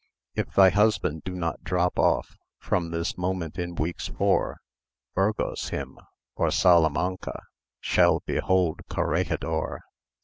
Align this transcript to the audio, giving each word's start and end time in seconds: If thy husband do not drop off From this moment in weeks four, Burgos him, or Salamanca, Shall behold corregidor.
If 0.33 0.53
thy 0.55 0.71
husband 0.71 1.25
do 1.25 1.35
not 1.35 1.63
drop 1.63 1.99
off 1.99 2.35
From 2.57 2.89
this 2.89 3.19
moment 3.19 3.59
in 3.59 3.75
weeks 3.75 4.07
four, 4.07 4.57
Burgos 5.13 5.69
him, 5.69 5.99
or 6.35 6.49
Salamanca, 6.49 7.43
Shall 7.81 8.21
behold 8.25 8.79
corregidor. 8.89 9.81